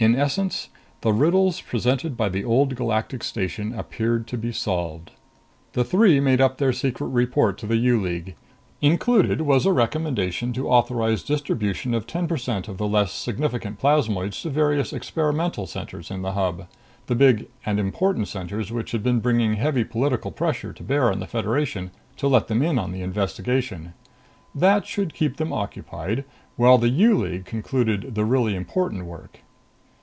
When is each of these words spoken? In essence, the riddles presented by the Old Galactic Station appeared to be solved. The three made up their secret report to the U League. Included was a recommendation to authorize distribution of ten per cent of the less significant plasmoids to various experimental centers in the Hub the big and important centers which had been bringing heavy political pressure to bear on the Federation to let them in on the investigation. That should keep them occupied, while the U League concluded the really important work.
In 0.00 0.14
essence, 0.14 0.68
the 1.00 1.12
riddles 1.12 1.60
presented 1.60 2.16
by 2.16 2.28
the 2.28 2.44
Old 2.44 2.76
Galactic 2.76 3.24
Station 3.24 3.74
appeared 3.76 4.28
to 4.28 4.38
be 4.38 4.52
solved. 4.52 5.10
The 5.72 5.82
three 5.82 6.20
made 6.20 6.40
up 6.40 6.58
their 6.58 6.72
secret 6.72 7.08
report 7.08 7.58
to 7.58 7.66
the 7.66 7.78
U 7.78 8.00
League. 8.00 8.36
Included 8.80 9.40
was 9.40 9.66
a 9.66 9.72
recommendation 9.72 10.52
to 10.52 10.68
authorize 10.68 11.24
distribution 11.24 11.94
of 11.94 12.06
ten 12.06 12.28
per 12.28 12.36
cent 12.36 12.68
of 12.68 12.78
the 12.78 12.86
less 12.86 13.10
significant 13.10 13.80
plasmoids 13.80 14.40
to 14.42 14.50
various 14.50 14.92
experimental 14.92 15.66
centers 15.66 16.12
in 16.12 16.22
the 16.22 16.34
Hub 16.34 16.68
the 17.08 17.16
big 17.16 17.48
and 17.66 17.80
important 17.80 18.28
centers 18.28 18.70
which 18.70 18.92
had 18.92 19.02
been 19.02 19.18
bringing 19.18 19.54
heavy 19.54 19.82
political 19.82 20.30
pressure 20.30 20.72
to 20.74 20.84
bear 20.84 21.10
on 21.10 21.18
the 21.18 21.26
Federation 21.26 21.90
to 22.18 22.28
let 22.28 22.46
them 22.46 22.62
in 22.62 22.78
on 22.78 22.92
the 22.92 23.02
investigation. 23.02 23.94
That 24.54 24.86
should 24.86 25.12
keep 25.12 25.38
them 25.38 25.52
occupied, 25.52 26.22
while 26.54 26.78
the 26.78 26.88
U 26.90 27.18
League 27.18 27.46
concluded 27.46 28.14
the 28.14 28.24
really 28.24 28.54
important 28.54 29.04
work. 29.04 29.40